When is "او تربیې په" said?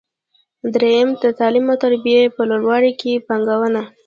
1.71-2.41